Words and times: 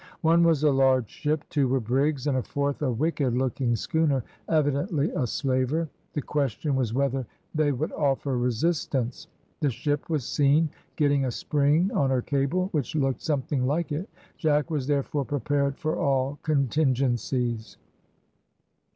One 0.21 0.41
was 0.43 0.63
a 0.63 0.71
large 0.71 1.07
ship, 1.11 1.45
two 1.47 1.67
were 1.67 1.79
brigs, 1.79 2.25
and 2.25 2.35
a 2.35 2.41
fourth 2.41 2.81
a 2.81 2.91
wicked 2.91 3.35
looking 3.37 3.75
schooner, 3.75 4.23
evidently 4.49 5.11
a 5.11 5.27
slaver. 5.27 5.89
The 6.13 6.23
question 6.23 6.75
was 6.75 6.91
whether 6.91 7.27
they 7.53 7.71
would 7.71 7.91
offer 7.91 8.35
resistance. 8.35 9.27
The 9.59 9.69
ship 9.69 10.09
was 10.09 10.25
seen 10.25 10.69
getting 10.95 11.25
a 11.25 11.29
spring 11.31 11.91
on 11.91 12.09
her 12.09 12.23
cable, 12.23 12.69
which 12.71 12.95
looked 12.95 13.21
something 13.21 13.67
like 13.67 13.91
it; 13.91 14.09
Jack 14.39 14.71
was 14.71 14.87
therefore 14.87 15.23
prepared 15.23 15.77
for 15.77 15.95
all 15.99 16.39
contingencies. 16.41 17.77